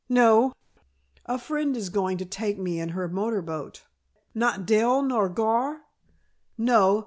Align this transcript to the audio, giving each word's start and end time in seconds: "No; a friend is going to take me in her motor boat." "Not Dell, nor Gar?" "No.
"No; 0.09 0.53
a 1.27 1.37
friend 1.37 1.77
is 1.77 1.89
going 1.89 2.17
to 2.17 2.25
take 2.25 2.57
me 2.57 2.79
in 2.79 2.89
her 2.89 3.07
motor 3.07 3.43
boat." 3.43 3.83
"Not 4.33 4.65
Dell, 4.65 5.03
nor 5.03 5.29
Gar?" 5.29 5.81
"No. 6.57 6.99